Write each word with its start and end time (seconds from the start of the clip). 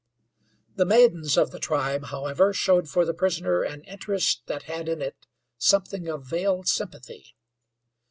The 0.77 0.85
maidens 0.87 1.37
of 1.37 1.51
the 1.51 1.59
tribe, 1.59 2.05
however, 2.05 2.53
showed 2.53 2.89
for 2.89 3.05
the 3.05 3.13
prisoner 3.13 3.61
an 3.61 3.83
interest 3.83 4.41
that 4.47 4.63
had 4.63 4.89
in 4.89 4.99
it 4.99 5.27
something 5.59 6.07
of 6.07 6.25
veiled 6.25 6.67
sympathy. 6.67 7.35